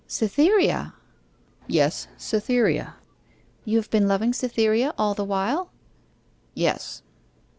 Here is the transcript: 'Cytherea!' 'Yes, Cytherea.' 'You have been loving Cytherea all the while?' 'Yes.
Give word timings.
'Cytherea!' 0.07 0.95
'Yes, 1.67 2.07
Cytherea.' 2.17 2.95
'You 3.65 3.77
have 3.77 3.91
been 3.91 4.07
loving 4.07 4.33
Cytherea 4.33 4.95
all 4.97 5.13
the 5.13 5.23
while?' 5.23 5.69
'Yes. 6.55 7.03